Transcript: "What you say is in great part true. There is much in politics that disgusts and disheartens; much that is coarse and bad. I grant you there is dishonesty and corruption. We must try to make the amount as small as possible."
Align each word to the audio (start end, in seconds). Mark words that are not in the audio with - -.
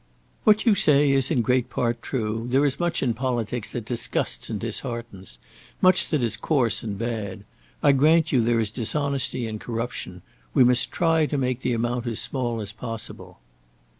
"What 0.45 0.65
you 0.65 0.73
say 0.73 1.11
is 1.11 1.29
in 1.29 1.43
great 1.43 1.69
part 1.69 2.01
true. 2.01 2.47
There 2.49 2.65
is 2.65 2.79
much 2.79 3.03
in 3.03 3.13
politics 3.13 3.69
that 3.69 3.85
disgusts 3.85 4.49
and 4.49 4.59
disheartens; 4.59 5.37
much 5.79 6.09
that 6.09 6.23
is 6.23 6.37
coarse 6.37 6.81
and 6.81 6.97
bad. 6.97 7.43
I 7.83 7.91
grant 7.91 8.31
you 8.31 8.41
there 8.41 8.59
is 8.59 8.71
dishonesty 8.71 9.45
and 9.45 9.61
corruption. 9.61 10.23
We 10.55 10.63
must 10.63 10.91
try 10.91 11.27
to 11.27 11.37
make 11.37 11.59
the 11.61 11.73
amount 11.73 12.07
as 12.07 12.19
small 12.19 12.61
as 12.61 12.71
possible." 12.71 13.41